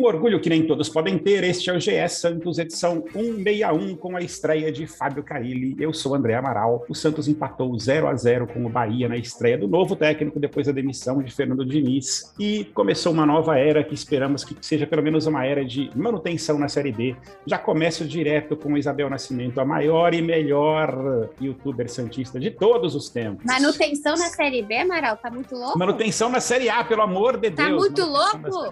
[0.00, 4.16] Um orgulho que nem todos podem ter, este é o GE Santos, edição 161, com
[4.16, 5.76] a estreia de Fábio Carilli.
[5.78, 6.86] Eu sou André Amaral.
[6.88, 10.66] O Santos empatou 0 a 0 com o Bahia na estreia do novo técnico depois
[10.66, 12.32] da demissão de Fernando Diniz.
[12.40, 16.58] E começou uma nova era que esperamos que seja pelo menos uma era de manutenção
[16.58, 17.14] na Série B.
[17.44, 23.10] Já começo direto com Isabel Nascimento, a maior e melhor youtuber santista de todos os
[23.10, 23.44] tempos.
[23.44, 25.18] Manutenção na Série B, Amaral?
[25.18, 25.78] Tá muito louco?
[25.78, 27.76] Manutenção na Série A, pelo amor de tá Deus.
[27.76, 28.70] Tá muito louco?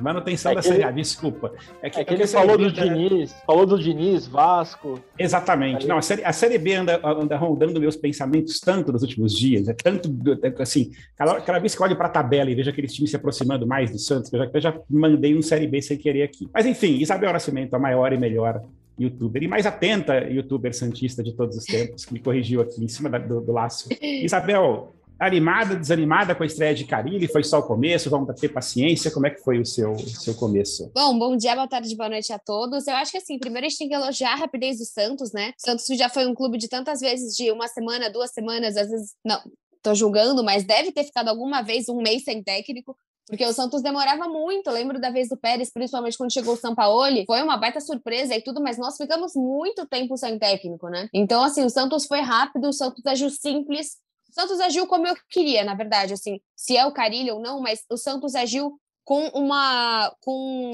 [0.00, 1.52] Manutenção é da Série A, desculpa.
[1.82, 5.00] É que, é que ele falou do Diniz, falou do Diniz, Vasco.
[5.18, 5.82] Exatamente.
[5.82, 5.88] Aí...
[5.88, 9.68] Não, a série, a série B anda, anda rondando meus pensamentos tanto nos últimos dias.
[9.68, 10.08] É tanto,
[10.42, 13.16] é, assim, cada, cada vez que olho para a tabela e vejo aqueles times se
[13.16, 16.48] aproximando mais do Santos, eu já, eu já mandei um Série B sem querer aqui.
[16.52, 18.62] Mas enfim, Isabel Nascimento, a maior e melhor
[18.98, 22.88] youtuber e mais atenta youtuber santista de todos os tempos, que me corrigiu aqui em
[22.88, 23.88] cima da, do, do laço.
[24.02, 27.26] Isabel, animada, desanimada com a estreia de Carilli?
[27.26, 28.08] Foi só o começo?
[28.08, 29.10] Vamos ter paciência?
[29.10, 30.90] Como é que foi o seu, seu começo?
[30.94, 32.86] Bom, bom dia, boa tarde, boa noite a todos.
[32.86, 35.52] Eu acho que assim, primeiro a gente tem que elogiar a rapidez do Santos, né?
[35.58, 38.88] O Santos já foi um clube de tantas vezes, de uma semana, duas semanas, às
[38.88, 39.40] vezes, não,
[39.82, 42.96] tô julgando, mas deve ter ficado alguma vez um mês sem técnico.
[43.28, 47.26] Porque o Santos demorava muito, lembro da vez do Pérez, principalmente quando chegou o Sampaoli,
[47.26, 51.10] foi uma baita surpresa e tudo, mas nós ficamos muito tempo sem técnico, né?
[51.12, 55.16] Então, assim, o Santos foi rápido, o Santos agiu simples, o Santos agiu como eu
[55.28, 59.26] queria, na verdade, assim, se é o Carilho ou não, mas o Santos agiu com
[59.28, 60.72] uma com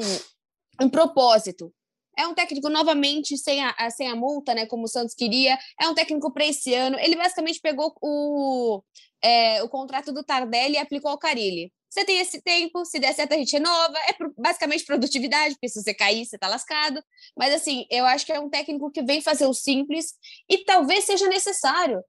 [0.81, 1.73] um propósito.
[2.17, 4.67] É um técnico novamente sem a, sem a multa, né?
[4.67, 5.59] Como o Santos queria.
[5.81, 6.99] É um técnico para esse ano.
[6.99, 8.83] Ele basicamente pegou o,
[9.23, 11.73] é, o contrato do Tardelli e aplicou ao Carilli.
[11.91, 13.97] Você tem esse tempo, se der certo a gente renova.
[14.09, 17.03] É basicamente produtividade, porque se você cair, você tá lascado.
[17.37, 20.15] Mas assim, eu acho que é um técnico que vem fazer o simples
[20.49, 22.01] e talvez seja necessário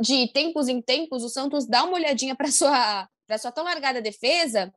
[0.00, 4.02] de tempos em tempos o Santos dá uma olhadinha para sua para sua tão largada
[4.02, 4.72] defesa.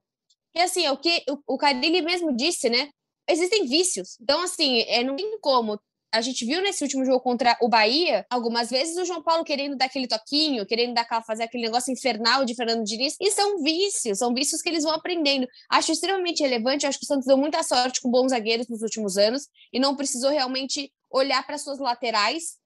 [0.56, 2.90] E assim, é o que o, o Carilli mesmo disse, né?
[3.30, 4.18] Existem vícios.
[4.22, 5.80] Então assim, é não tem como
[6.12, 9.76] a gente viu nesse último jogo contra o Bahia, algumas vezes o João Paulo querendo
[9.76, 14.20] dar aquele toquinho, querendo dar fazer aquele negócio infernal de Fernando Diniz, e são vícios,
[14.20, 15.48] são vícios que eles vão aprendendo.
[15.70, 19.18] Acho extremamente relevante, acho que o Santos deu muita sorte com bons zagueiros nos últimos
[19.18, 22.58] anos e não precisou realmente olhar para suas laterais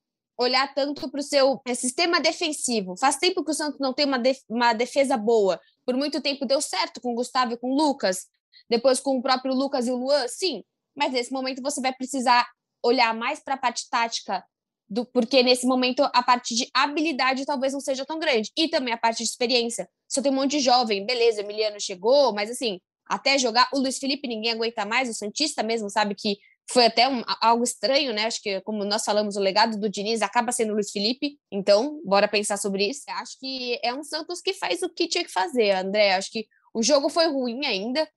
[0.41, 2.95] olhar tanto para o seu é, sistema defensivo.
[2.97, 5.59] Faz tempo que o Santos não tem uma, def uma defesa boa.
[5.85, 8.27] Por muito tempo deu certo com o Gustavo e com o Lucas,
[8.69, 10.63] depois com o próprio Lucas e o Luan, sim.
[10.95, 12.47] Mas nesse momento você vai precisar
[12.83, 14.43] olhar mais para a parte tática,
[14.89, 18.51] do, porque nesse momento a parte de habilidade talvez não seja tão grande.
[18.57, 19.87] E também a parte de experiência.
[20.07, 23.97] Só tem um monte de jovem, beleza, Emiliano chegou, mas assim, até jogar o Luiz
[23.97, 26.37] Felipe ninguém aguenta mais, o Santista mesmo sabe que
[26.69, 28.25] foi até um, algo estranho, né?
[28.25, 32.01] Acho que, como nós falamos, o legado do Diniz acaba sendo o Luiz Felipe, então,
[32.05, 33.03] bora pensar sobre isso.
[33.09, 36.13] Acho que é um Santos que faz o que tinha que fazer, André.
[36.13, 38.07] Acho que o jogo foi ruim ainda,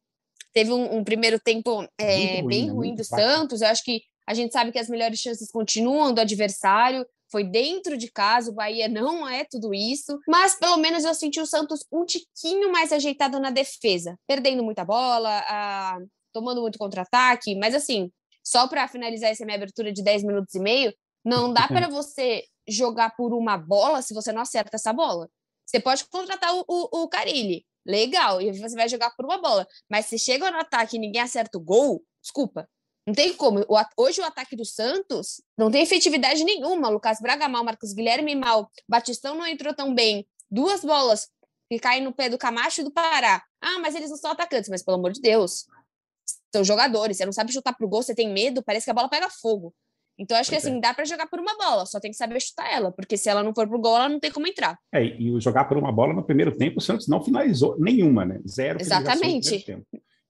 [0.53, 2.72] teve um, um primeiro tempo é, ruim, bem né?
[2.72, 3.60] ruim do Santos.
[3.60, 7.04] Eu acho que a gente sabe que as melhores chances continuam do adversário.
[7.31, 11.41] Foi dentro de casa, o Bahia não é tudo isso, mas pelo menos eu senti
[11.41, 15.99] o Santos um tiquinho mais ajeitado na defesa, perdendo muita bola, a,
[16.33, 18.12] tomando muito contra-ataque, mas assim,
[18.44, 20.94] só para finalizar essa minha abertura de 10 minutos e meio,
[21.25, 25.28] não dá para você jogar por uma bola se você não acerta essa bola.
[25.66, 29.66] Você pode contratar o, o, o Carilli, legal, e você vai jogar por uma bola.
[29.88, 32.69] Mas se chega no ataque e ninguém acerta o gol, desculpa.
[33.06, 33.65] Não tem como.
[33.97, 36.88] Hoje o ataque do Santos não tem efetividade nenhuma.
[36.88, 40.27] Lucas Braga mal, Marcos Guilherme mal, Batistão não entrou tão bem.
[40.50, 41.28] Duas bolas
[41.71, 43.43] que caem no pé do Camacho e do Pará.
[43.60, 45.66] Ah, mas eles não são atacantes, mas pelo amor de Deus
[46.54, 49.09] são jogadores, você não sabe chutar pro gol, você tem medo, parece que a bola
[49.09, 49.75] pega fogo.
[50.16, 50.81] Então, acho que assim, é.
[50.81, 53.42] dá para jogar por uma bola, só tem que saber chutar ela, porque se ela
[53.42, 54.78] não for pro gol, ela não tem como entrar.
[54.92, 58.41] É, e jogar por uma bola no primeiro tempo, o Santos não finalizou nenhuma, né?
[58.47, 59.66] Zero Exatamente.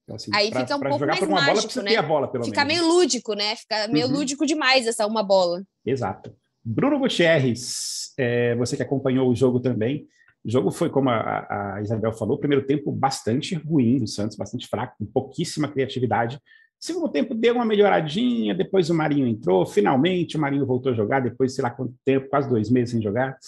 [0.04, 2.02] Então, assim, Aí pra, fica um pouco mais mágico, bola, né?
[2.02, 2.82] Bola, fica menos.
[2.82, 3.56] meio lúdico, né?
[3.56, 4.12] Fica meio uhum.
[4.12, 5.62] lúdico demais essa uma bola.
[5.84, 6.34] Exato.
[6.64, 10.06] Bruno Gutierrez, é, você que acompanhou o jogo também,
[10.44, 14.66] o jogo foi, como a, a Isabel falou, primeiro tempo bastante ruim do Santos, bastante
[14.68, 16.38] fraco, com pouquíssima criatividade.
[16.78, 21.20] Segundo tempo deu uma melhoradinha, depois o Marinho entrou, finalmente o Marinho voltou a jogar,
[21.20, 23.38] depois sei lá quanto tempo, quase dois meses sem jogar.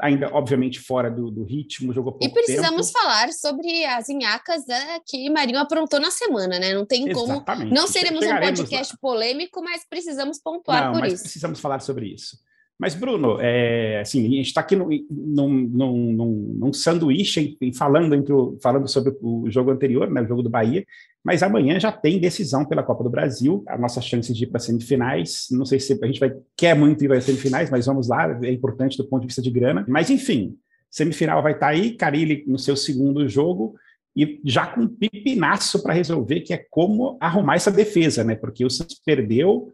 [0.00, 2.98] Ainda, obviamente, fora do, do ritmo, jogou pouco E precisamos tempo.
[2.98, 6.74] falar sobre as inhacas né, que Marinho aprontou na semana, né?
[6.74, 7.44] Não tem Exatamente.
[7.46, 7.74] como.
[7.74, 8.98] Não seremos um podcast lá.
[9.00, 11.22] polêmico, mas precisamos pontuar Não, por mas isso.
[11.22, 12.36] Precisamos falar sobre isso.
[12.78, 18.32] Mas, Bruno, é, assim, a gente está aqui num, num, num, num sanduíche falando, entre
[18.32, 20.84] o, falando sobre o jogo anterior, né, o jogo do Bahia,
[21.24, 24.60] mas amanhã já tem decisão pela Copa do Brasil, a nossa chance de ir para
[24.60, 25.46] semifinais.
[25.50, 28.52] Não sei se a gente vai quer muito ir para semifinais, mas vamos lá, é
[28.52, 29.84] importante do ponto de vista de grana.
[29.88, 30.54] Mas, enfim,
[30.90, 33.74] semifinal vai estar tá aí, Carilli no seu segundo jogo,
[34.14, 38.34] e já com um pipinaço para resolver, que é como arrumar essa defesa, né?
[38.34, 39.72] Porque o Santos perdeu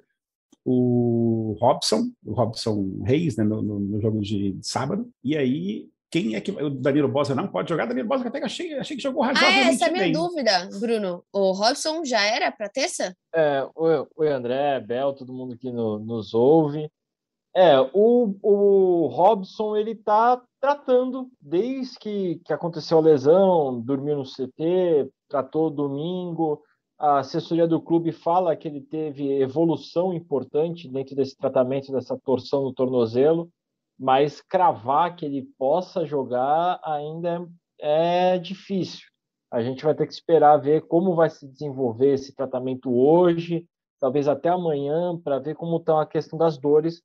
[0.65, 6.35] o Robson, o Robson Reis, né, no, no, no jogo de, sábado, e aí quem
[6.35, 7.87] é que o Danilo Bosa não pode jogar?
[7.87, 10.13] Danilo Bosa até achei, achei que jogou razoavelmente Ah, essa é a minha bem.
[10.13, 11.25] dúvida, Bruno.
[11.33, 13.17] O Robson já era para terça?
[13.35, 16.91] É, oi, oi, André, Bel, todo mundo que no, nos ouve.
[17.57, 24.25] É, o, o Robson, ele tá tratando desde que, que aconteceu a lesão, dormiu no
[24.25, 26.63] CT, tratou domingo,
[27.03, 32.63] a assessoria do clube fala que ele teve evolução importante dentro desse tratamento dessa torção
[32.63, 33.51] no tornozelo,
[33.99, 37.45] mas cravar que ele possa jogar ainda
[37.81, 39.09] é difícil.
[39.51, 43.67] A gente vai ter que esperar ver como vai se desenvolver esse tratamento hoje,
[43.99, 47.03] talvez até amanhã, para ver como está a questão das dores,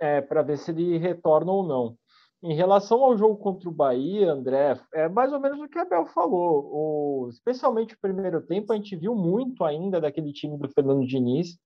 [0.00, 1.96] é, para ver se ele retorna ou não.
[2.42, 5.84] Em relação ao jogo contra o Bahia, André, é mais ou menos o que a
[5.84, 6.70] Bel falou.
[6.72, 11.56] O, especialmente o primeiro tempo, a gente viu muito ainda daquele time do Fernando Diniz,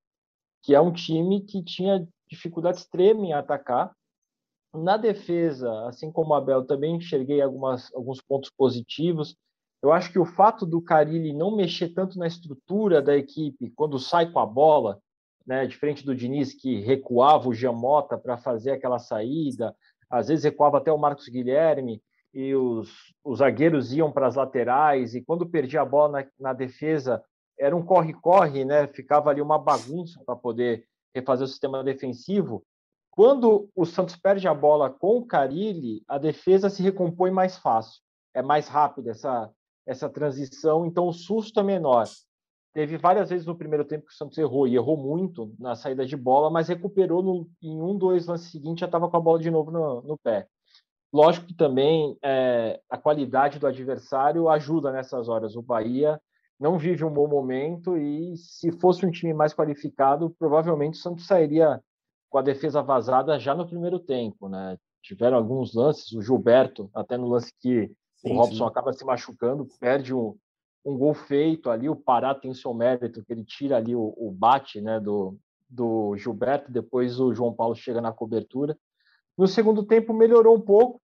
[0.62, 3.90] que é um time que tinha dificuldade extrema em atacar.
[4.74, 9.34] Na defesa, assim como a Bel, também enxerguei algumas, alguns pontos positivos.
[9.82, 13.98] Eu acho que o fato do Carilli não mexer tanto na estrutura da equipe quando
[13.98, 15.00] sai com a bola,
[15.46, 19.74] né, diferente do Diniz que recuava o Jamota para fazer aquela saída,
[20.10, 22.90] às vezes recuava até o Marcos Guilherme e os,
[23.24, 27.22] os zagueiros iam para as laterais e quando perdia a bola na, na defesa
[27.58, 28.86] era um corre-corre, né?
[28.88, 32.62] Ficava ali uma bagunça para poder refazer o sistema defensivo.
[33.10, 38.02] Quando o Santos perde a bola com o Carilli, a defesa se recompõe mais fácil,
[38.34, 39.50] é mais rápida essa
[39.86, 42.04] essa transição, então o susto é menor.
[42.76, 46.04] Teve várias vezes no primeiro tempo que o Santos errou, e errou muito na saída
[46.04, 49.38] de bola, mas recuperou no, em um, dois lances seguintes, já estava com a bola
[49.38, 50.46] de novo no, no pé.
[51.10, 55.56] Lógico que também é, a qualidade do adversário ajuda nessas horas.
[55.56, 56.20] O Bahia
[56.60, 61.26] não vive um bom momento e se fosse um time mais qualificado, provavelmente o Santos
[61.26, 61.80] sairia
[62.28, 64.76] com a defesa vazada já no primeiro tempo, né?
[65.02, 68.70] Tiveram alguns lances, o Gilberto, até no lance que sim, o Robson sim.
[68.70, 70.36] acaba se machucando, perde um,
[70.86, 74.30] um gol feito ali, o Pará tem seu mérito, que ele tira ali o, o
[74.30, 75.36] bate né, do,
[75.68, 78.78] do Gilberto, depois o João Paulo chega na cobertura.
[79.36, 81.02] No segundo tempo melhorou um pouco,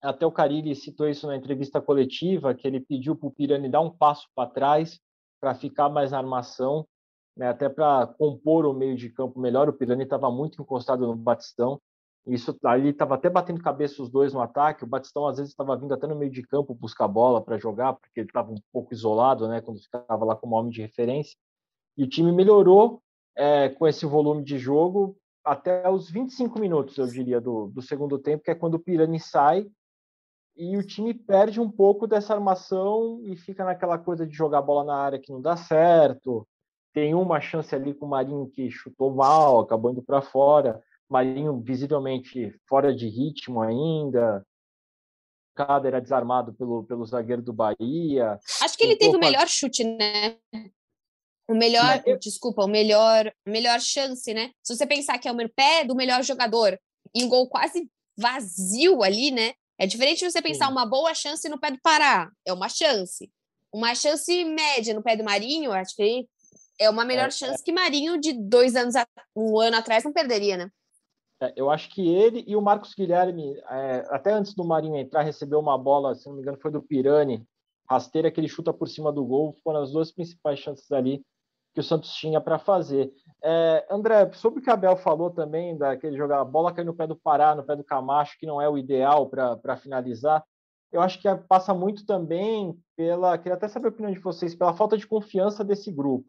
[0.00, 3.82] até o Carilli citou isso na entrevista coletiva, que ele pediu para o Pirani dar
[3.82, 4.98] um passo para trás,
[5.38, 6.86] para ficar mais na armação,
[7.36, 9.68] né, até para compor o meio de campo melhor.
[9.68, 11.78] O Pirani estava muito encostado no Batistão,
[12.28, 14.84] isso ali estava até batendo cabeça os dois no ataque.
[14.84, 17.94] O Batistão às vezes estava vindo até no meio de campo buscar bola para jogar,
[17.94, 21.36] porque ele estava um pouco isolado, né, quando ficava lá como homem de referência.
[21.96, 23.02] E o time melhorou
[23.36, 28.18] é, com esse volume de jogo até os 25 minutos, eu diria, do, do segundo
[28.18, 29.66] tempo, que é quando o Pirani sai
[30.58, 34.84] e o time perde um pouco dessa armação e fica naquela coisa de jogar bola
[34.84, 36.46] na área que não dá certo.
[36.92, 40.82] Tem uma chance ali com o Marinho que chutou mal, acabou indo para fora.
[41.08, 44.44] Marinho visivelmente fora de ritmo ainda.
[45.54, 48.38] Cada era desarmado pelo, pelo zagueiro do Bahia.
[48.62, 50.36] Acho que ele teve o melhor chute, né?
[51.48, 52.18] O melhor, eu...
[52.18, 54.52] desculpa, o melhor, melhor chance, né?
[54.62, 56.78] Se você pensar que é o pé do melhor jogador
[57.14, 59.54] e um gol quase vazio ali, né?
[59.78, 60.72] É diferente de você pensar Sim.
[60.72, 63.30] uma boa chance no pé do Pará, é uma chance.
[63.72, 66.26] Uma chance média no pé do Marinho, acho que
[66.78, 67.64] é uma melhor é, chance é.
[67.64, 68.94] que Marinho de dois anos,
[69.34, 70.70] um ano atrás não perderia, né?
[71.40, 75.22] É, eu acho que ele e o Marcos Guilherme, é, até antes do Marinho entrar,
[75.22, 77.46] recebeu uma bola, se não me engano, foi do Pirani,
[77.88, 81.24] rasteira que ele chuta por cima do gol, foram as duas principais chances ali
[81.74, 83.12] que o Santos tinha para fazer.
[83.42, 86.94] É, André, sobre o que a Abel falou também, daquele jogar a bola cair no
[86.94, 90.44] pé do Pará, no pé do Camacho, que não é o ideal para finalizar,
[90.90, 93.36] eu acho que passa muito também pela.
[93.36, 96.26] Queria até saber a opinião de vocês, pela falta de confiança desse grupo.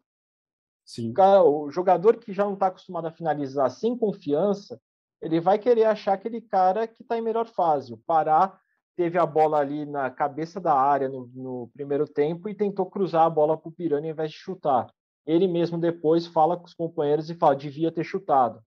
[0.84, 1.10] Sim.
[1.10, 4.80] O, cara, o jogador que já não está acostumado a finalizar sem confiança,
[5.20, 7.92] ele vai querer achar aquele cara que está em melhor fase.
[7.92, 8.58] O Pará
[8.96, 13.24] teve a bola ali na cabeça da área no, no primeiro tempo e tentou cruzar
[13.24, 14.86] a bola para o Pirani ao invés de chutar.
[15.26, 18.60] Ele mesmo depois fala com os companheiros e fala: devia ter chutado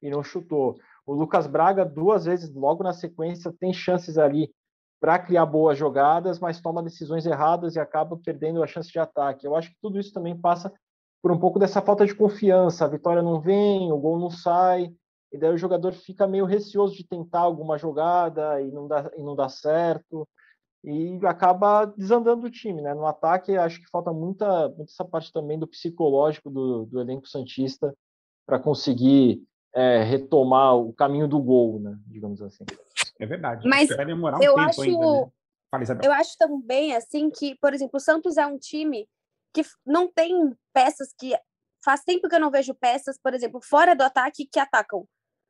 [0.00, 0.76] e não chutou.
[1.06, 4.50] O Lucas Braga, duas vezes logo na sequência, tem chances ali
[5.00, 9.46] para criar boas jogadas, mas toma decisões erradas e acaba perdendo a chance de ataque.
[9.46, 10.72] Eu acho que tudo isso também passa
[11.22, 12.84] por um pouco dessa falta de confiança.
[12.84, 14.92] A vitória não vem, o gol não sai,
[15.36, 19.22] e daí o jogador fica meio receoso de tentar alguma jogada e não dá, e
[19.22, 20.26] não dá certo,
[20.82, 22.94] e acaba desandando o time, né?
[22.94, 27.28] No ataque, acho que falta muita, muita essa parte também do psicológico do, do elenco
[27.28, 27.92] Santista
[28.46, 29.42] para conseguir
[29.74, 31.98] é, retomar o caminho do gol, né?
[32.06, 32.64] Digamos assim.
[33.18, 33.68] É verdade.
[33.68, 35.30] Mas vai demorar um eu tempo acho, ainda, né?
[35.70, 39.08] Fala, eu acho também, assim, que, por exemplo, o Santos é um time
[39.52, 41.36] que não tem peças que...
[41.84, 45.06] Faz tempo que eu não vejo peças, por exemplo, fora do ataque que atacam.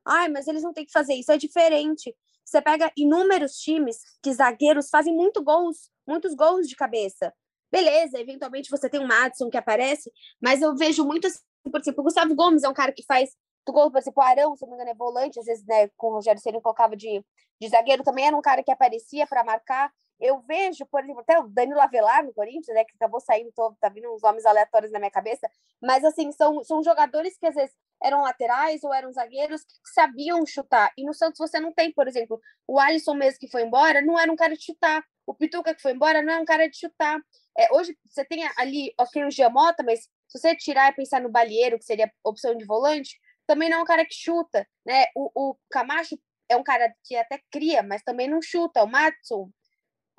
[0.06, 2.14] Ai, mas eles não têm que fazer isso, é diferente.
[2.44, 7.32] Você pega inúmeros times que zagueiros fazem muito gols, muitos gols de cabeça.
[7.70, 10.10] Beleza, eventualmente você tem um Madison que aparece,
[10.40, 13.30] mas eu vejo muito assim, por exemplo, o Gustavo Gomes é um cara que faz
[13.66, 15.88] do gol, por exemplo, o Arão, se não me engano, é volante, às vezes, né,
[15.96, 17.22] com o Rogério Ceni colocava de,
[17.60, 19.92] de zagueiro, também era um cara que aparecia para marcar.
[20.20, 23.74] Eu vejo, por exemplo, até o Danilo Avelar no Corinthians, né, que acabou saindo, tô,
[23.80, 25.50] tá vindo uns nomes aleatórios na minha cabeça,
[25.82, 30.46] mas assim, são, são jogadores que às vezes eram laterais ou eram zagueiros que sabiam
[30.46, 30.92] chutar.
[30.96, 34.18] E no Santos você não tem, por exemplo, o Alisson mesmo que foi embora, não
[34.18, 35.04] era um cara de chutar.
[35.26, 37.18] O Pituca que foi embora não é um cara de chutar.
[37.58, 41.28] É, hoje você tem ali, ok, o Giamota, mas se você tirar e pensar no
[41.28, 45.06] Balieiro, que seria opção de volante, também não é um cara que chuta, né?
[45.14, 48.82] O, o Camacho é um cara que até cria, mas também não chuta.
[48.82, 49.50] O Matson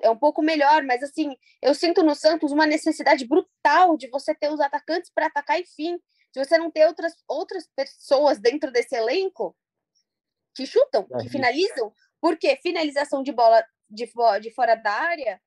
[0.00, 4.34] é um pouco melhor, mas assim, eu sinto no Santos uma necessidade brutal de você
[4.34, 5.98] ter os atacantes para atacar e fim.
[6.32, 9.56] Se você não ter outras, outras pessoas dentro desse elenco
[10.54, 15.40] que chutam, que finalizam, porque finalização de bola de, de fora da área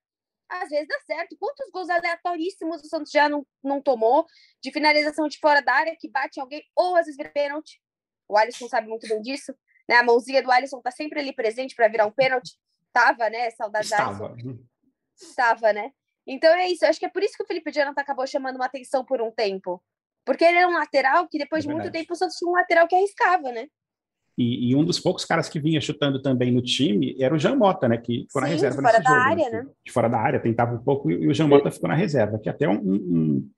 [0.51, 1.37] às vezes dá certo.
[1.39, 4.25] Quantos gols aleatoríssimos o Santos já não, não tomou
[4.61, 7.81] de finalização de fora da área que bate em alguém ou às vezes vira pênalti?
[8.27, 9.53] O Alisson sabe muito bem disso.
[9.87, 9.95] Né?
[9.95, 12.57] A mãozinha do Alisson tá sempre ali presente para virar um pênalti.
[12.91, 13.49] Tava, né?
[13.51, 14.27] Saudade Estava.
[14.27, 14.59] Alisson.
[15.15, 15.91] Estava, né?
[16.27, 16.85] Então é isso.
[16.85, 19.21] Eu acho que é por isso que o Felipe Jonathan acabou chamando uma atenção por
[19.21, 19.81] um tempo.
[20.25, 22.53] Porque ele era um lateral que depois é de muito tempo o Santos tinha um
[22.53, 23.67] lateral que arriscava, né?
[24.37, 27.55] E, e, um dos poucos caras que vinha chutando também no time era o Jean
[27.55, 27.97] Mota, né?
[27.97, 29.67] Que ficou Sim, na reserva de fora da jogo, área, né?
[29.85, 32.47] De fora da área, tentava um pouco e o Jean Mota ficou na reserva, que
[32.47, 33.49] é até um, um,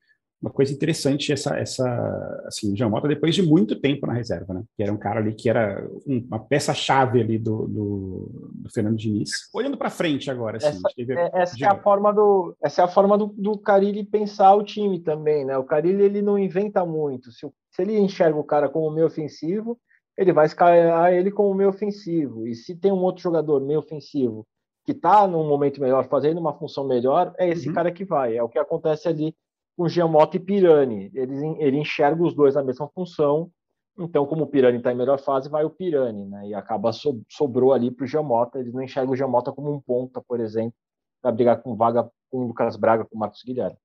[0.43, 4.53] uma coisa interessante essa, essa assim, o Jean Mota depois de muito tempo na reserva,
[4.53, 4.63] né?
[4.75, 9.29] Que era um cara ali que era uma peça-chave ali do, do, do, Fernando Diniz.
[9.53, 11.13] Olhando para frente agora, assim, essa, teve...
[11.13, 14.63] É, essa é a forma do essa é a forma do, do Carilli pensar o
[14.63, 15.57] time também, né?
[15.57, 17.31] O Carilli ele não inventa muito.
[17.31, 19.79] Se, se ele enxerga o cara como meio ofensivo,
[20.17, 22.47] ele vai escalar ele como meio ofensivo.
[22.47, 24.45] E se tem um outro jogador meio ofensivo
[24.85, 27.73] que está num momento melhor, fazendo uma função melhor, é esse uhum.
[27.73, 28.35] cara que vai.
[28.35, 29.35] É o que acontece ali
[29.77, 31.09] com Giamotto e Pirani.
[31.13, 33.49] Ele, ele enxerga os dois na mesma função.
[33.97, 36.47] Então, como o Pirani está em melhor fase, vai o Pirani, né?
[36.47, 38.57] E acaba so, sobrou ali para o Giamotto.
[38.57, 40.73] Eles não enxergam o Giamotto como um ponta, por exemplo,
[41.21, 43.77] para brigar com vaga com o Lucas Braga, com o Marcos Guilherme.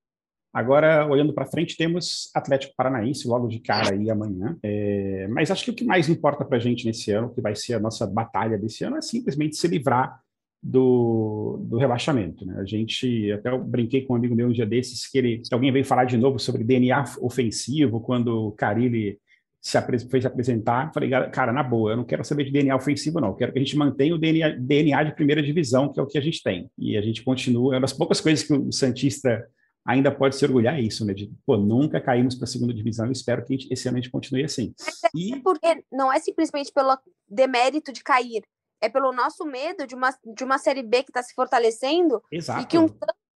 [0.53, 4.57] Agora, olhando para frente, temos Atlético Paranaense logo de cara aí amanhã.
[4.63, 7.55] É, mas acho que o que mais importa para a gente nesse ano, que vai
[7.55, 10.21] ser a nossa batalha desse ano, é simplesmente se livrar
[10.63, 12.45] do, do rebaixamento.
[12.47, 12.57] Né?
[12.59, 15.85] A gente, até brinquei com um amigo meu um dia desses, que ele, alguém veio
[15.85, 19.19] falar de novo sobre DNA ofensivo, quando o Carilli
[19.61, 19.79] se
[20.09, 23.29] fez apresentar, falei, cara, na boa, eu não quero saber de DNA ofensivo, não.
[23.29, 26.07] Eu quero que a gente mantenha o DNA, DNA de primeira divisão, que é o
[26.07, 26.71] que a gente tem.
[26.79, 29.45] E a gente continua, é uma das poucas coisas que o Santista
[29.89, 31.15] ainda pode se orgulhar isso, né?
[31.15, 34.13] De, pô, nunca caímos para a segunda divisão e espero que esse ano a gente
[34.13, 34.75] continue assim.
[35.03, 35.41] É e...
[35.41, 38.45] porque não é simplesmente pelo demérito de cair,
[38.83, 42.23] é pelo nosso medo de uma, de uma Série B que está se fortalecendo.
[42.31, 42.63] Exato.
[42.63, 42.87] E que um,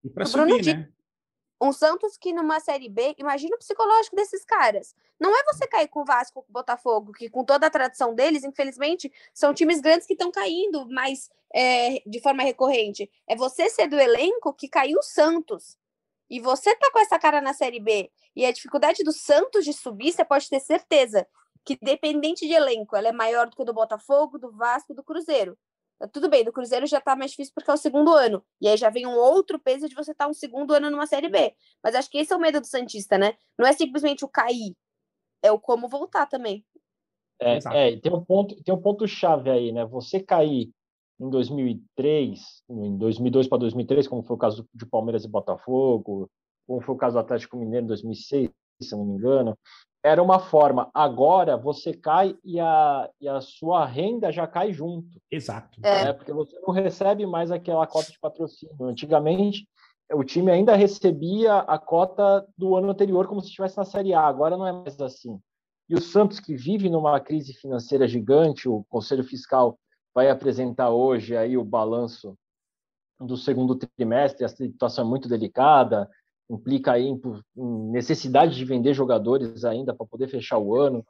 [0.04, 0.88] e para subir, né?
[1.60, 4.94] Um Santos que numa Série B, imagina o psicológico desses caras.
[5.18, 8.14] Não é você cair com o Vasco com o Botafogo, que com toda a tradição
[8.14, 13.08] deles, infelizmente, são times grandes que estão caindo, mas é, de forma recorrente.
[13.28, 15.78] É você ser do elenco que caiu o Santos
[16.30, 19.72] e você tá com essa cara na Série B e a dificuldade do Santos de
[19.72, 21.26] subir, você pode ter certeza
[21.64, 25.56] que, dependente de elenco, ela é maior do que do Botafogo, do Vasco, do Cruzeiro.
[25.98, 28.44] Tá tudo bem, do Cruzeiro já tá mais difícil porque é o segundo ano.
[28.60, 31.06] E aí já vem um outro peso de você estar tá um segundo ano numa
[31.06, 31.54] Série B.
[31.82, 33.34] Mas acho que esse é o medo do Santista, né?
[33.56, 34.74] Não é simplesmente o cair,
[35.42, 36.64] é o como voltar também.
[37.40, 39.84] É, é tem um ponto, tem um ponto chave aí, né?
[39.84, 40.72] Você cair
[41.20, 46.28] em 2003, em 2002 para 2003, como foi o caso de Palmeiras e Botafogo,
[46.66, 48.50] como foi o caso do Atlético Mineiro em 2006,
[48.80, 49.56] se não me engano,
[50.04, 50.90] era uma forma.
[50.92, 55.20] Agora você cai e a, e a sua renda já cai junto.
[55.30, 55.78] Exato.
[55.82, 56.08] É.
[56.08, 56.12] é.
[56.12, 58.74] Porque você não recebe mais aquela cota de patrocínio.
[58.82, 59.66] Antigamente,
[60.12, 64.22] o time ainda recebia a cota do ano anterior como se estivesse na Série A.
[64.22, 65.38] Agora não é mais assim.
[65.88, 69.78] E o Santos, que vive numa crise financeira gigante, o Conselho Fiscal
[70.14, 72.36] vai apresentar hoje aí o balanço
[73.20, 74.44] do segundo trimestre.
[74.44, 76.08] A situação é muito delicada,
[76.50, 77.20] implica aí em
[77.90, 81.04] necessidade de vender jogadores ainda para poder fechar o ano.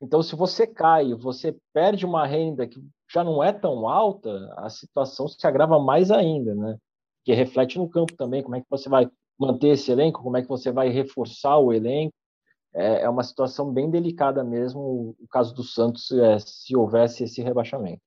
[0.00, 4.70] Então, se você cai, você perde uma renda que já não é tão alta, a
[4.70, 6.78] situação se agrava mais ainda, né?
[7.24, 10.42] Que reflete no campo também, como é que você vai manter esse elenco, como é
[10.42, 12.14] que você vai reforçar o elenco.
[12.72, 17.42] É, é uma situação bem delicada mesmo o caso do Santos é, se houvesse esse
[17.42, 18.00] rebaixamento.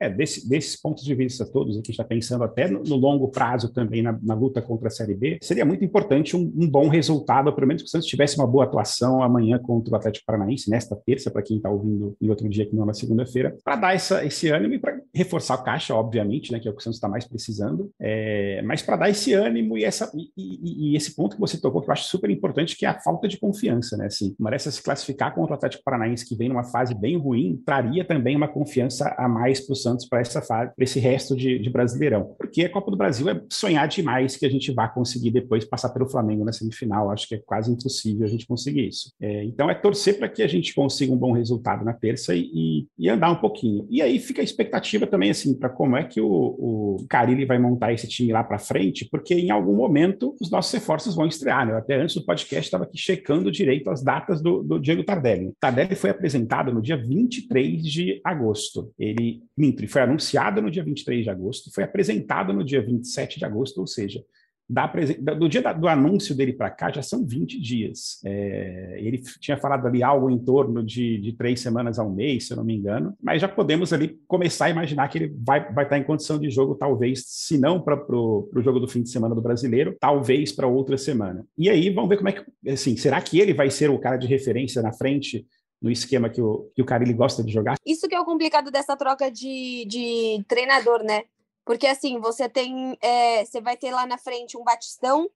[0.00, 3.70] É, desse, desses pontos de vista todos, aqui está pensando até no, no, longo prazo
[3.70, 7.52] também na, na, luta contra a Série B, seria muito importante um, um, bom resultado,
[7.52, 10.96] pelo menos que o Santos tivesse uma boa atuação amanhã contra o Atlético Paranaense, nesta
[10.96, 14.24] terça, para quem está ouvindo em outro dia que não na segunda-feira, para dar essa,
[14.24, 16.96] esse ânimo e para reforçar o caixa, obviamente, né, que é o que o Santos
[16.96, 21.14] está mais precisando, é, mas para dar esse ânimo e, essa, e, e, e, esse
[21.14, 23.98] ponto que você tocou, que eu acho super importante, que é a falta de confiança,
[23.98, 24.06] né?
[24.06, 28.04] Assim, merece se classificar contra o Atlético Paranaense, que vem numa fase bem ruim, traria
[28.04, 31.58] também uma confiança a mais para o Santos para essa fase, para esse resto de,
[31.58, 32.34] de, Brasileirão.
[32.38, 35.90] Porque a Copa do Brasil é sonhar demais que a gente vá conseguir depois passar
[35.90, 37.10] pelo Flamengo na semifinal.
[37.10, 39.12] Acho que é quase impossível a gente conseguir isso.
[39.20, 42.86] É, então é torcer para que a gente consiga um bom resultado na terça e,
[42.98, 43.86] e, andar um pouquinho.
[43.90, 47.58] E aí fica a expectativa também assim para como é que o, o Carilli vai
[47.58, 51.66] montar esse time lá para frente, porque em algum momento os nossos reforços vão estrear.
[51.66, 51.76] Né?
[51.76, 55.52] Até antes do podcast estava aqui checando direito as datas do, do Diego Tardelli.
[55.60, 58.90] Tardelli foi apresentado no dia 23 de agosto.
[58.98, 62.82] Ele, minto, ele foi anunciado anunciada no dia 23 de agosto, foi apresentada no dia
[62.82, 64.22] 27 de agosto, ou seja,
[64.68, 64.86] da,
[65.34, 68.20] do dia da, do anúncio dele para cá já são 20 dias.
[68.24, 72.52] É, ele tinha falado ali algo em torno de, de, três semanas ao mês, se
[72.52, 75.84] eu não me engano, mas já podemos ali começar a imaginar que ele vai, vai
[75.84, 79.34] estar em condição de jogo, talvez, se não para o jogo do fim de semana
[79.34, 81.44] do brasileiro, talvez para outra semana.
[81.58, 84.16] E aí vamos ver como é que, assim, será que ele vai ser o cara
[84.16, 85.44] de referência na frente
[85.80, 87.76] no esquema que o, que o Carilli gosta de jogar.
[87.86, 91.24] Isso que é o complicado dessa troca de, de treinador, né?
[91.64, 92.98] Porque assim, você tem.
[93.00, 95.30] É, você vai ter lá na frente um Batistão,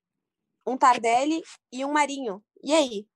[0.66, 2.42] um Tardelli e um Marinho.
[2.62, 3.06] E aí?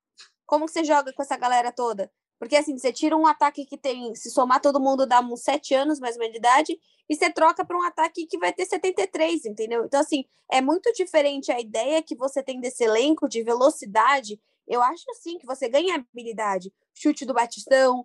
[0.47, 2.11] Como você joga com essa galera toda?
[2.39, 5.75] Porque assim, você tira um ataque que tem, se somar todo mundo, dá uns sete
[5.75, 8.65] anos mais ou menos de idade, e você troca para um ataque que vai ter
[8.65, 9.85] 73, entendeu?
[9.85, 14.83] Então, assim, é muito diferente a ideia que você tem desse elenco de velocidade eu
[14.83, 16.71] acho assim que você ganha habilidade.
[17.01, 18.05] Chute do Batistão,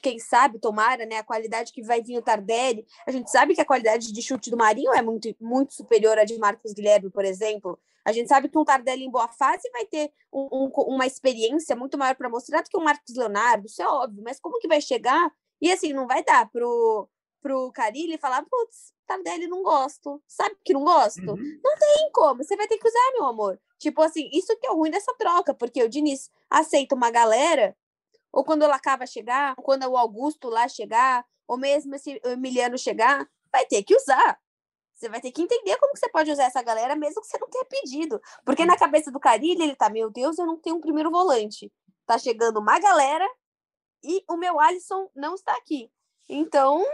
[0.00, 1.18] quem sabe, tomara, né?
[1.18, 2.86] A qualidade que vai vir o Tardelli.
[3.06, 6.24] A gente sabe que a qualidade de chute do Marinho é muito, muito superior à
[6.24, 7.78] de Marcos Guilherme, por exemplo.
[8.04, 11.76] A gente sabe que um Tardelli em boa fase vai ter um, um, uma experiência
[11.76, 14.22] muito maior para mostrar do que o Marcos Leonardo, isso é óbvio.
[14.24, 15.30] Mas como que vai chegar?
[15.60, 17.08] E assim, não vai dar pro,
[17.40, 20.20] pro Carilli falar, putz, Tardelli não gosto.
[20.26, 21.20] Sabe que não gosto?
[21.20, 21.60] Uhum.
[21.62, 22.42] Não tem como.
[22.42, 23.60] Você vai ter que usar, meu amor.
[23.78, 27.76] Tipo assim, isso que é o ruim dessa troca, porque o Diniz aceita uma galera,
[28.32, 32.78] ou quando o Lacava chegar, ou quando o Augusto lá chegar, ou mesmo esse Emiliano
[32.78, 34.38] chegar, vai ter que usar.
[34.94, 37.38] Você vai ter que entender como que você pode usar essa galera, mesmo que você
[37.38, 38.20] não tenha pedido.
[38.44, 41.72] Porque na cabeça do Carilli, ele tá, meu Deus, eu não tenho um primeiro volante.
[42.06, 43.28] Tá chegando uma galera
[44.02, 45.90] e o meu Alisson não está aqui.
[46.28, 46.84] Então,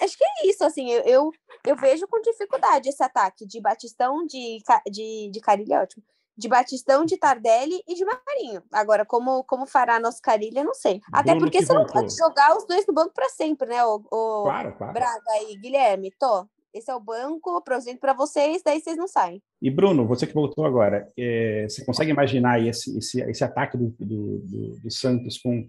[0.00, 1.32] acho que é isso, assim, eu, eu,
[1.66, 6.02] eu vejo com dificuldade esse ataque de Batistão, de, de, de Carilli, é ótimo,
[6.38, 8.62] de Batistão, de Tardelli e de Marinho.
[8.72, 11.00] Agora, como, como fará nosso Carilho, eu não sei.
[11.12, 11.86] Até porque você voltou.
[11.86, 13.84] não pode jogar os dois no banco para sempre, né?
[13.84, 14.92] O, o claro, claro.
[14.92, 16.46] Braga e Guilherme, tô.
[16.72, 19.42] Esse é o banco, apresento para vocês, daí vocês não saem.
[19.60, 23.88] E Bruno, você que voltou agora, é, você consegue imaginar esse, esse, esse ataque do,
[23.98, 25.66] do, do, do Santos com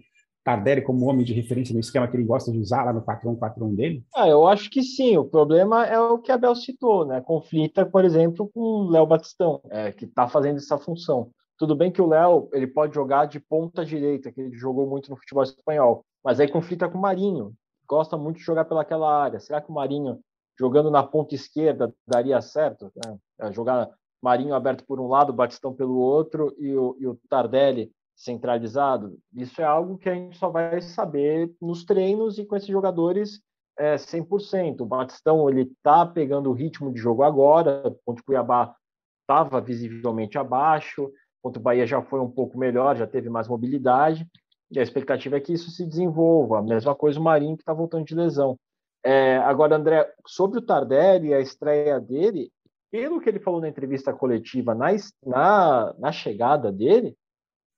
[0.50, 3.74] Tardelli como homem de referência no esquema que ele gosta de usar lá no 4-1-4-1
[3.76, 4.04] dele?
[4.14, 5.16] Ah, eu acho que sim.
[5.16, 7.20] O problema é o que a Bel citou, né?
[7.20, 11.30] Conflita, por exemplo, com o Léo Batistão, é, que está fazendo essa função.
[11.56, 15.10] Tudo bem que o Léo ele pode jogar de ponta direita, que ele jogou muito
[15.10, 17.52] no futebol espanhol, mas aí conflita com o Marinho,
[17.86, 19.38] gosta muito de jogar pelaquela área.
[19.38, 20.18] Será que o Marinho
[20.58, 22.90] jogando na ponta esquerda daria certo?
[22.96, 23.52] Né?
[23.52, 23.88] Jogar
[24.22, 29.62] Marinho aberto por um lado, Batistão pelo outro e o, e o Tardelli centralizado, isso
[29.62, 33.40] é algo que a gente só vai saber nos treinos e com esses jogadores
[33.78, 34.82] é, 100%.
[34.82, 38.74] O Batistão ele está pegando o ritmo de jogo agora, contra o Cuiabá
[39.22, 44.26] estava visivelmente abaixo, contra o Bahia já foi um pouco melhor, já teve mais mobilidade,
[44.70, 46.58] e a expectativa é que isso se desenvolva.
[46.58, 48.58] A mesma coisa o Marinho, que está voltando de lesão.
[49.02, 52.50] É, agora, André, sobre o Tardelli, a estreia dele,
[52.90, 54.88] pelo que ele falou na entrevista coletiva, na,
[55.24, 57.16] na, na chegada dele,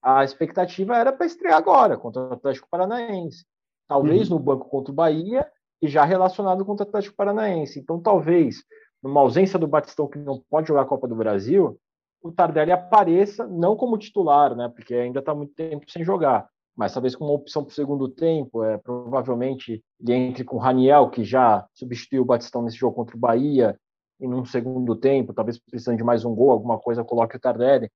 [0.02, 3.44] a expectativa era para estrear agora contra o Atlético Paranaense.
[3.86, 4.38] Talvez uhum.
[4.38, 5.46] no banco contra o Bahia
[5.80, 7.78] e já relacionado contra o Atlético Paranaense.
[7.78, 8.64] Então, talvez,
[9.02, 11.78] numa ausência do Batistão que não pode jogar a Copa do Brasil,
[12.22, 14.68] o Tardelli apareça não como titular, né?
[14.74, 18.08] Porque ainda está muito tempo sem jogar, mas talvez como uma opção para o segundo
[18.08, 18.64] tempo.
[18.64, 23.16] É, provavelmente ele entre com o Raniel, que já substituiu o Batistão nesse jogo contra
[23.16, 23.76] o Bahia,
[24.20, 27.90] e num segundo tempo, talvez precisando de mais um gol, alguma coisa, coloque o Tardelli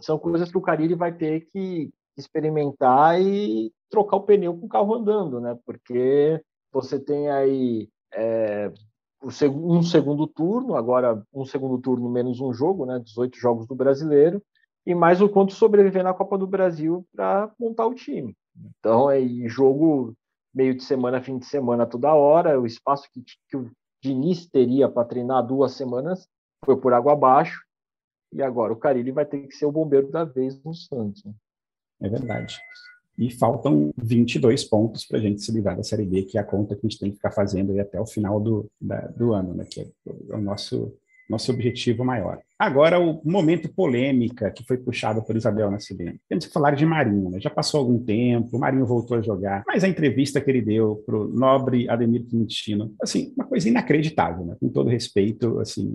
[0.00, 4.68] são coisas que o Carille vai ter que, experimentar e trocar o pneu com o
[4.68, 5.58] carro andando, né?
[5.64, 8.70] Porque você tem aí é,
[9.22, 12.98] um segundo turno, agora um segundo turno menos um jogo, né?
[12.98, 14.42] 18 jogos do brasileiro,
[14.84, 18.36] e mais o quanto sobreviver na Copa do Brasil para montar o time.
[18.78, 20.14] Então é jogo
[20.54, 22.60] meio de semana, fim de semana, toda hora.
[22.60, 23.70] O espaço que, que o
[24.02, 26.28] Diniz teria para treinar duas semanas
[26.64, 27.60] foi por água abaixo.
[28.32, 31.22] E agora o Carilli vai ter que ser o bombeiro da vez no Santos.
[31.24, 31.32] Né?
[32.00, 32.58] É verdade.
[33.18, 36.44] E faltam 22 pontos para a gente se livrar da Série B, que é a
[36.44, 39.54] conta que a gente tem que ficar fazendo até o final do, da, do ano,
[39.54, 39.64] né?
[39.64, 40.94] que é o nosso,
[41.28, 42.38] nosso objetivo maior.
[42.58, 46.20] Agora, o momento polêmica que foi puxado por Isabel Nascimento.
[46.28, 47.40] Temos que falar de Marinho, né?
[47.40, 51.02] Já passou algum tempo, o Marinho voltou a jogar, mas a entrevista que ele deu
[51.04, 54.56] para o nobre Ademir Quintino, assim, uma coisa inacreditável, né?
[54.60, 55.92] Com todo respeito, assim,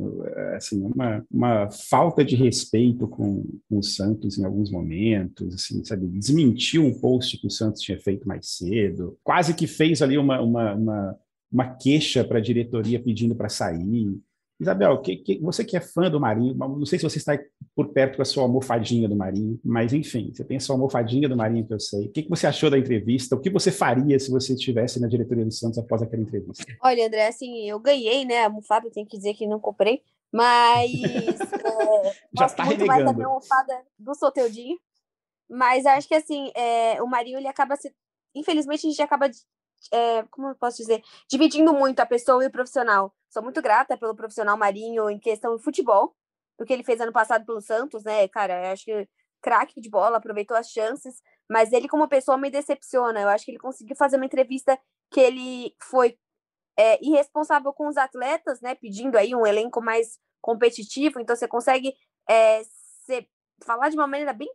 [0.57, 6.05] assim uma, uma falta de respeito com, com o Santos em alguns momentos, assim, sabe?
[6.07, 10.41] Desmentiu um post que o Santos tinha feito mais cedo, quase que fez ali uma,
[10.41, 11.17] uma, uma
[11.51, 14.19] uma queixa para a diretoria pedindo para sair.
[14.59, 17.37] Isabel, que, que, você que é fã do Marinho, não sei se você está
[17.75, 21.29] por perto com a sua almofadinha do Marinho, mas enfim, você tem a sua almofadinha
[21.29, 22.07] do Marinho que eu sei.
[22.07, 23.35] O que, que você achou da entrevista?
[23.35, 26.65] O que você faria se você estivesse na diretoria do Santos após aquela entrevista?
[26.81, 28.39] Olha, André, assim, eu ganhei, né?
[28.39, 32.87] A almofada, tenho que dizer que não comprei, mas é, já está muito renegando.
[32.87, 34.77] mais da minha almofada do Soteudinho.
[35.47, 37.93] Mas acho que assim, é, o Marinho ele acaba se.
[38.35, 39.29] Infelizmente, a gente acaba
[39.91, 43.13] é, como eu posso dizer, dividindo muito a pessoa e o profissional.
[43.29, 46.15] Sou muito grata pelo profissional Marinho em questão de futebol,
[46.57, 48.27] do que ele fez ano passado pelo Santos, né?
[48.27, 49.07] Cara, acho que
[49.41, 53.21] craque de bola, aproveitou as chances, mas ele como pessoa me decepciona.
[53.21, 54.77] Eu acho que ele conseguiu fazer uma entrevista
[55.11, 56.17] que ele foi
[56.77, 58.75] é, irresponsável com os atletas, né?
[58.75, 61.93] Pedindo aí um elenco mais competitivo, então você consegue
[62.29, 62.61] é,
[63.05, 63.27] ser,
[63.63, 64.49] falar de uma maneira bem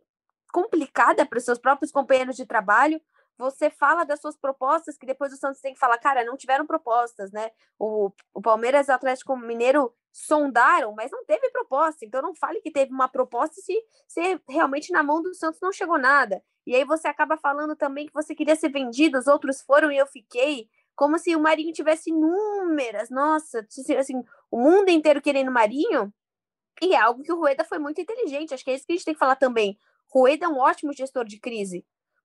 [0.51, 3.01] complicada para os seus próprios companheiros de trabalho,
[3.37, 6.65] você fala das suas propostas, que depois o Santos tem que falar, cara, não tiveram
[6.65, 7.51] propostas, né?
[7.79, 12.05] O, o Palmeiras e o Atlético Mineiro sondaram, mas não teve proposta.
[12.05, 13.75] Então não fale que teve uma proposta se,
[14.07, 16.43] se realmente na mão do Santos não chegou nada.
[16.65, 19.97] E aí você acaba falando também que você queria ser vendido, os outros foram e
[19.97, 20.69] eu fiquei.
[20.95, 23.65] Como se o Marinho tivesse inúmeras, nossa,
[23.97, 26.13] assim, o mundo inteiro querendo Marinho.
[26.81, 28.53] E é algo que o Rueda foi muito inteligente.
[28.53, 29.77] Acho que é isso que a gente tem que falar também.
[30.07, 31.83] Rueda é um ótimo gestor de crise.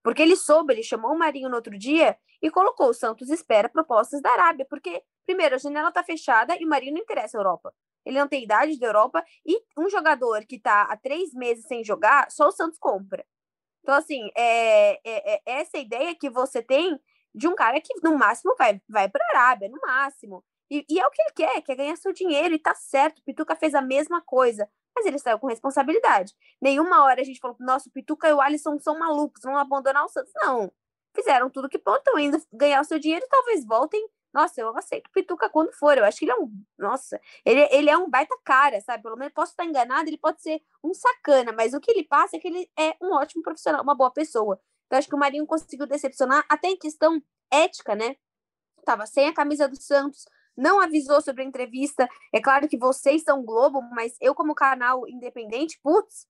[0.08, 3.68] Porque ele soube, ele chamou o Marinho no outro dia e colocou o Santos espera
[3.68, 4.64] propostas da Arábia.
[4.64, 7.74] Porque, primeiro, a janela está fechada e o Marinho não interessa a Europa.
[8.06, 11.84] Ele não tem idade da Europa e um jogador que está há três meses sem
[11.84, 13.22] jogar, só o Santos compra.
[13.82, 16.98] Então, assim, é, é, é essa ideia que você tem
[17.34, 20.42] de um cara que, no máximo, vai, vai para a Arábia, no máximo.
[20.70, 23.22] E, e, é o que ele quer, quer ganhar seu dinheiro, e tá certo.
[23.22, 24.66] Pituca fez a mesma coisa
[24.98, 26.34] mas ele saiu com responsabilidade.
[26.60, 30.04] Nenhuma hora a gente falou, nossa, o Pituca e o Alisson são malucos, vão abandonar
[30.04, 30.32] o Santos.
[30.34, 30.72] Não.
[31.14, 34.04] Fizeram tudo que podem, estão indo ganhar o seu dinheiro e talvez voltem.
[34.32, 35.96] Nossa, eu aceito Pituca quando for.
[35.96, 36.52] Eu acho que ele é um.
[36.76, 39.02] Nossa, ele, ele é um baita cara, sabe?
[39.02, 42.36] Pelo menos posso estar enganado, ele pode ser um sacana, mas o que ele passa
[42.36, 44.60] é que ele é um ótimo profissional, uma boa pessoa.
[44.86, 48.16] Então, acho que o Marinho conseguiu decepcionar, até em questão ética, né?
[48.84, 50.26] Tava sem a camisa do Santos,
[50.58, 52.08] não avisou sobre a entrevista.
[52.32, 56.26] É claro que vocês são Globo, mas eu, como canal independente, putz,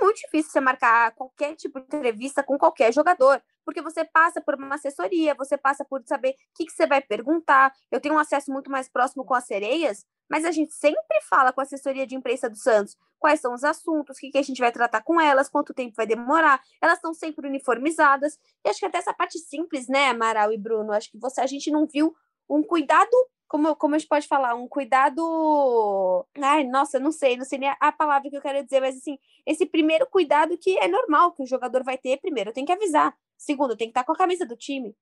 [0.00, 4.54] muito difícil você marcar qualquer tipo de entrevista com qualquer jogador, porque você passa por
[4.54, 7.72] uma assessoria, você passa por saber o que, que você vai perguntar.
[7.90, 11.52] Eu tenho um acesso muito mais próximo com as sereias, mas a gente sempre fala
[11.52, 14.42] com a assessoria de imprensa do Santos quais são os assuntos, o que, que a
[14.42, 16.60] gente vai tratar com elas, quanto tempo vai demorar.
[16.80, 18.38] Elas estão sempre uniformizadas.
[18.64, 20.92] E acho que até essa parte simples, né, Amaral e Bruno?
[20.92, 22.14] Acho que você a gente não viu
[22.48, 23.10] um cuidado
[23.48, 26.26] como, como a gente pode falar, um cuidado.
[26.40, 29.18] Ai, nossa, não sei, não sei nem a palavra que eu quero dizer, mas assim,
[29.44, 33.16] esse primeiro cuidado que é normal que o jogador vai ter, primeiro, tem que avisar.
[33.36, 34.94] Segundo, tem que estar com a camisa do time.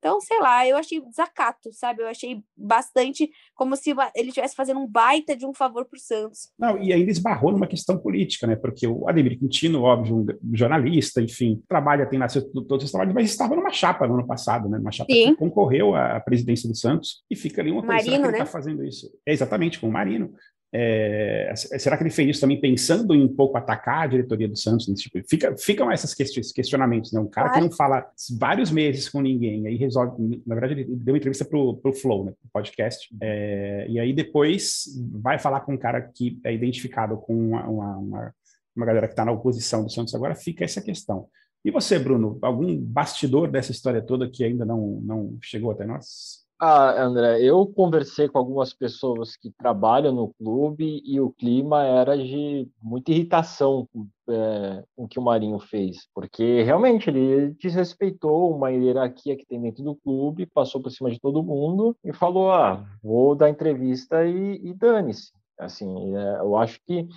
[0.00, 2.02] Então, sei lá, eu achei desacato, sabe?
[2.02, 6.00] Eu achei bastante como se ele estivesse fazendo um baita de um favor para o
[6.00, 6.50] Santos.
[6.58, 8.56] Não, e ainda esbarrou numa questão política, né?
[8.56, 13.30] Porque o Ademir Quintino, óbvio, um jornalista, enfim, trabalha, tem nascido todos os trabalhos, mas
[13.30, 14.78] estava numa chapa no ano passado, né?
[14.78, 15.32] Uma chapa Sim.
[15.32, 18.38] que concorreu à presidência do Santos e fica ali uma coisa, Marino, que ele né?
[18.38, 19.10] está fazendo isso?
[19.26, 20.32] É exatamente, com o Marino.
[20.72, 24.56] É, será que ele fez isso também pensando em um pouco atacar a diretoria do
[24.56, 24.86] Santos?
[24.86, 26.14] Tipo, fica, ficam esses
[26.52, 27.18] questionamentos, né?
[27.18, 27.64] Um cara claro.
[27.64, 30.42] que não fala vários meses com ninguém, aí resolve.
[30.46, 32.32] Na verdade, ele deu uma entrevista para o Flow, né?
[32.40, 33.08] Pro podcast.
[33.20, 37.96] É, e aí depois vai falar com um cara que é identificado com uma, uma,
[37.96, 38.34] uma,
[38.76, 41.26] uma galera que está na oposição do Santos agora, fica essa questão.
[41.64, 46.48] E você, Bruno, algum bastidor dessa história toda que ainda não, não chegou até nós?
[46.62, 52.18] Ah, André, eu conversei com algumas pessoas que trabalham no clube e o clima era
[52.18, 53.88] de muita irritação
[54.28, 59.58] é, com o que o Marinho fez, porque realmente ele desrespeitou uma hierarquia que tem
[59.58, 64.26] dentro do clube, passou por cima de todo mundo e falou: ah, vou dar entrevista
[64.26, 65.32] e, e dane-se.
[65.58, 67.08] Assim, é, eu acho que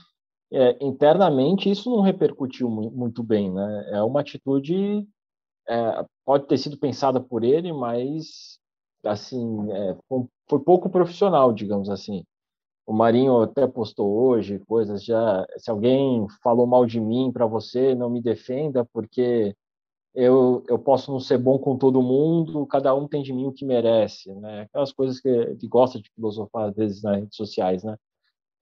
[0.53, 3.89] é, internamente isso não repercutiu muito bem, né?
[3.91, 5.05] É uma atitude
[5.67, 8.62] é, pode ter sido pensada por ele, mas
[9.03, 9.97] assim, é,
[10.49, 12.23] foi pouco profissional, digamos assim.
[12.85, 15.45] O Marinho até postou hoje coisas já.
[15.57, 19.55] Se alguém falou mal de mim para você, não me defenda, porque
[20.13, 23.53] eu, eu posso não ser bom com todo mundo, cada um tem de mim o
[23.53, 24.63] que merece, né?
[24.63, 27.97] Aquelas coisas que ele gosta de filosofar às vezes nas redes sociais, né?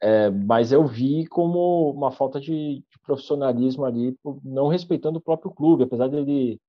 [0.01, 5.51] É, mas eu vi como uma falta de, de profissionalismo ali, não respeitando o próprio
[5.51, 6.59] clube, apesar dele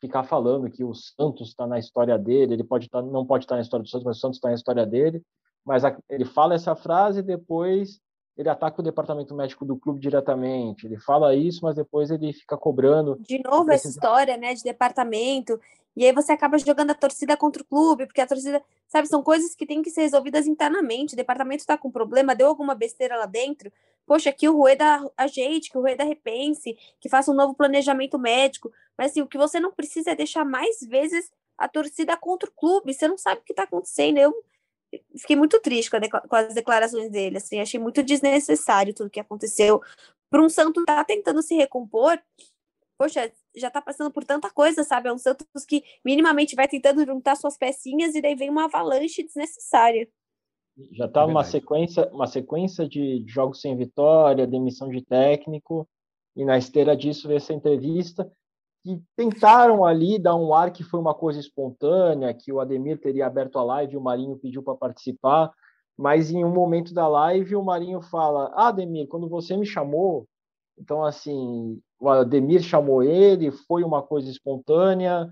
[0.00, 3.54] ficar falando que o Santos está na história dele, ele pode tá, não pode estar
[3.54, 5.22] tá na história do Santos, mas o Santos está na história dele.
[5.64, 8.00] Mas a, ele fala essa frase e depois
[8.36, 10.86] ele ataca o departamento médico do clube diretamente.
[10.86, 13.16] Ele fala isso, mas depois ele fica cobrando.
[13.20, 15.58] De novo essa história, né, de departamento.
[15.96, 19.22] E aí você acaba jogando a torcida contra o clube, porque a torcida, sabe, são
[19.22, 21.14] coisas que têm que ser resolvidas internamente.
[21.14, 23.70] O departamento está com problema, deu alguma besteira lá dentro.
[24.06, 28.72] Poxa, que o Rueda ajeite, que o Rueda repense, que faça um novo planejamento médico.
[28.98, 32.52] Mas assim, o que você não precisa é deixar mais vezes a torcida contra o
[32.52, 32.92] clube.
[32.92, 34.18] Você não sabe o que está acontecendo.
[34.18, 34.34] Eu
[35.16, 37.38] fiquei muito triste com, com, as declarações dele.
[37.38, 39.80] Assim, achei muito desnecessário tudo que aconteceu.
[40.30, 42.18] Para um Santos estar tá tentando se recompor,
[42.98, 45.08] poxa, já está passando por tanta coisa, sabe?
[45.08, 49.22] É um Santos que minimamente vai tentando juntar suas pecinhas e daí vem uma avalanche
[49.22, 50.08] desnecessária.
[50.92, 55.88] Já está é uma sequência, uma sequência de jogos sem vitória, demissão de técnico,
[56.36, 58.30] e na esteira disso veio essa entrevista
[58.84, 63.26] que tentaram ali dar um ar que foi uma coisa espontânea, que o Ademir teria
[63.26, 65.50] aberto a live e o Marinho pediu para participar,
[65.96, 70.26] mas em um momento da live o Marinho fala: ah, Ademir, quando você me chamou,
[70.78, 75.30] então assim, o Ademir chamou ele, foi uma coisa espontânea,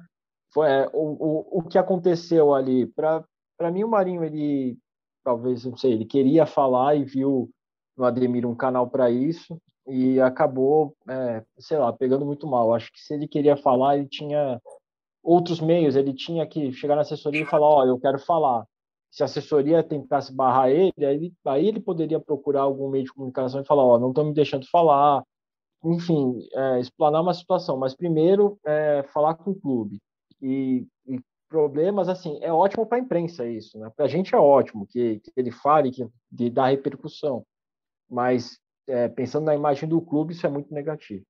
[0.54, 2.86] foi é, o, o, o que aconteceu ali.
[2.86, 4.78] Para mim, o Marinho, ele
[5.24, 7.50] talvez, não sei, ele queria falar e viu
[7.96, 12.74] no Ademir um canal para isso, e acabou, é, sei lá, pegando muito mal.
[12.74, 14.60] Acho que se ele queria falar, ele tinha
[15.22, 18.64] outros meios, ele tinha que chegar na assessoria e falar: Ó, oh, eu quero falar.
[19.10, 23.12] Se a assessoria tentasse barrar ele, aí ele, aí ele poderia procurar algum meio de
[23.12, 25.22] comunicação e falar: Ó, oh, não estão me deixando falar.
[25.84, 29.98] Enfim, é, explanar uma situação, mas primeiro é, falar com o clube.
[30.40, 30.86] E,
[31.52, 33.92] problemas, assim, é ótimo para a imprensa isso, né?
[33.94, 37.44] Para a gente é ótimo que, que ele fale, que de, dá repercussão.
[38.10, 41.22] Mas é, pensando na imagem do clube, isso é muito negativo.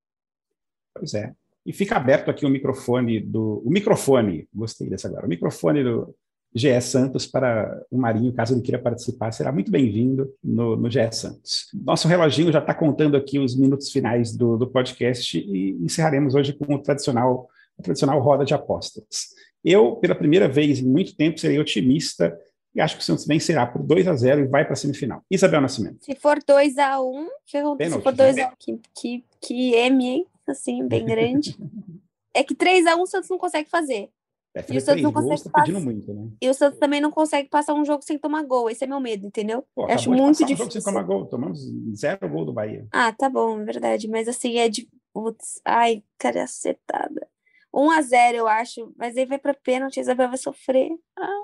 [0.95, 1.35] Pois é.
[1.67, 3.63] E fica aberto aqui o microfone do.
[3.65, 5.27] O microfone, gostei dessa agora.
[5.27, 6.15] O microfone do
[6.55, 11.11] GE Santos para o Marinho, caso ele queira participar, será muito bem-vindo no, no GE
[11.11, 11.67] Santos.
[11.75, 16.53] Nosso reloginho já está contando aqui os minutos finais do, do podcast e encerraremos hoje
[16.53, 19.33] com o tradicional, a tradicional roda de apostas.
[19.65, 22.37] Eu, pela primeira vez em muito tempo, serei otimista
[22.75, 25.23] e acho que o Santos vencerá por 2 a 0 e vai para a semifinal.
[25.31, 26.05] Isabel Nascimento.
[26.05, 27.61] Se for 2 a 1 se
[28.03, 28.43] for 2 né?
[28.43, 30.27] a 1 que, que, que M, hein?
[30.47, 31.57] Assim, bem grande.
[32.35, 34.11] é que 3 a 1 o Santos não consegue fazer.
[34.55, 35.81] É, e o Santos não consegue tá passar.
[35.81, 36.29] Muito, né?
[36.41, 38.69] E o Santos também não consegue passar um jogo sem tomar gol.
[38.69, 39.65] Esse é meu medo, entendeu?
[39.75, 40.55] Pô, acho muito difícil.
[40.55, 41.27] Um jogo sem tomar gol.
[41.27, 41.61] Tomamos
[41.95, 42.87] zero gol do Bahia.
[42.93, 44.09] Ah, tá bom, é verdade.
[44.09, 44.89] Mas assim, é de.
[45.15, 47.27] Putz, ai, cara, acertada.
[47.75, 48.93] 1 a 0 eu acho.
[48.97, 50.91] Mas aí vai pra pênalti, a Isabel vai sofrer.
[51.19, 51.43] Ah.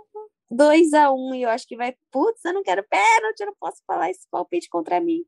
[0.50, 3.54] 2 a 1 e eu acho que vai, putz, eu não quero pênalti, eu não
[3.60, 5.24] posso falar esse palpite contra mim.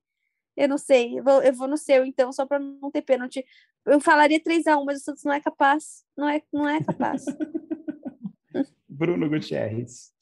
[0.57, 3.45] Eu não sei, eu vou, eu vou no seu, então, só para não ter pênalti.
[3.87, 6.05] Eu falaria 3 a 1 mas o Santos não é capaz.
[6.17, 7.25] Não é, não é capaz.
[8.89, 10.13] Bruno Gutierrez.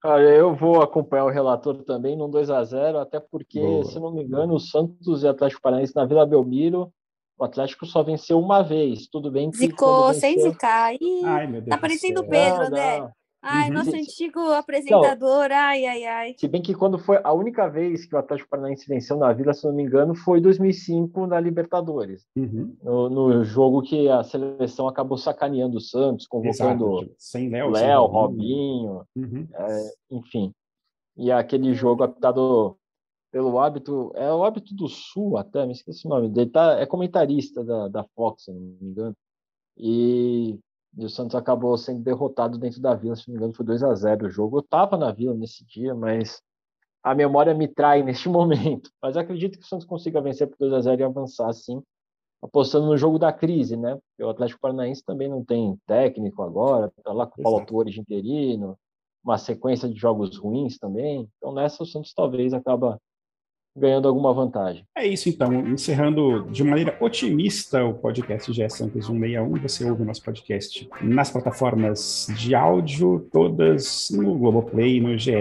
[0.00, 3.84] Cara, eu vou acompanhar o relator também num 2 a 0 até porque, Boa.
[3.84, 6.92] se não me engano, o Santos e o Atlético Paranaense na Vila Belmiro,
[7.40, 9.06] o Atlético só venceu uma vez.
[9.06, 9.50] Tudo bem.
[9.52, 10.20] Zicou, venceu...
[10.20, 10.94] sem zicar.
[10.94, 13.10] Ih, Ai, meu Deus tá parecendo o Pedro, né?
[13.42, 13.74] Ai, uhum.
[13.74, 16.34] nosso antigo apresentador, então, ai, ai, ai.
[16.36, 19.54] Se bem que quando foi a única vez que o Atlético Paranaense venceu na Vila,
[19.54, 22.26] se não me engano, foi em 2005 na Libertadores.
[22.36, 22.76] Uhum.
[22.82, 27.14] No, no, jogo que a seleção acabou sacaneando o Santos, convocando Exato.
[27.16, 29.48] sem Léo, Léo Robinho, uhum.
[29.54, 30.52] é, enfim.
[31.16, 32.76] E aquele jogo apitado
[33.30, 36.86] pelo hábito, é o hábito do Sul até, me esqueci o nome dele, tá, é
[36.86, 39.16] comentarista da, da Fox, se não me engano.
[39.76, 40.58] E
[40.96, 43.82] e o Santos acabou sendo derrotado dentro da Vila, se não me engano, foi 2
[43.82, 44.58] a 0 o jogo.
[44.58, 46.42] Eu estava na Vila nesse dia, mas
[47.02, 48.90] a memória me trai neste momento.
[49.00, 51.82] Mas acredito que o Santos consiga vencer por 2 a 0 e avançar, sim,
[52.42, 53.94] apostando no jogo da crise, né?
[53.94, 57.96] Porque o Atlético Paranaense também não tem técnico agora, tá lá com o Paulo Torres
[57.96, 58.76] interino.
[59.22, 61.28] uma sequência de jogos ruins também.
[61.38, 63.00] Então nessa o Santos talvez acaba
[63.80, 64.84] ganhando alguma vantagem.
[64.96, 69.54] É isso então, encerrando de maneira otimista o podcast GE Santos 161.
[69.62, 75.32] Você ouve o nosso podcast nas plataformas de áudio, todas no Globoplay, no GE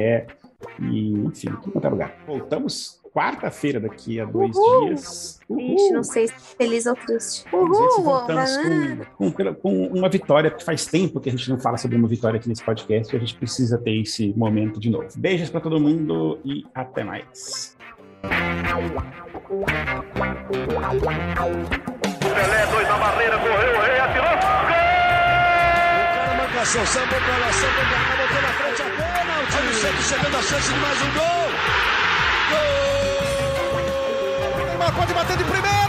[0.82, 2.16] e enfim, em qualquer lugar.
[2.26, 4.86] Voltamos quarta-feira daqui a dois Uhul.
[4.86, 5.40] dias.
[5.50, 5.76] Uhul.
[5.76, 7.46] Ixi, não sei se feliz ou triste.
[7.54, 8.58] Uhul, voltamos
[9.18, 12.08] com, com, com, uma vitória, porque faz tempo que a gente não fala sobre uma
[12.08, 15.08] vitória aqui nesse podcast e a gente precisa ter esse momento de novo.
[15.18, 17.78] Beijos para todo mundo e até mais.
[22.36, 24.26] Pelé, dois na barreira, correu, o rei atirou.
[24.26, 24.34] Gol!
[26.02, 29.42] O cara marcação, sambou pra lá, sambou pra cá, botou na frente a bola.
[29.42, 31.50] O time sempre chegando a chance de mais um gol.
[34.58, 34.66] Gol!
[34.66, 35.89] Neymar pode bater de primeira.